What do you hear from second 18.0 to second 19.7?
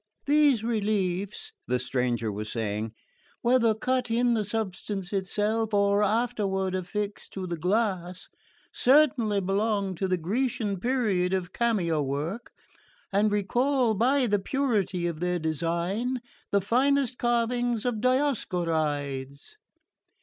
Dioskorides."